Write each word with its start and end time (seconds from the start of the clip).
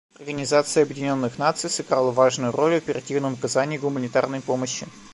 Организация 0.15 0.81
Объединенных 0.81 1.37
Наций 1.37 1.69
сыграла 1.69 2.09
важную 2.11 2.51
роль 2.51 2.71
в 2.73 2.77
оперативном 2.77 3.35
оказании 3.35 3.77
гуманитарной 3.77 4.41
помощи. 4.41 4.87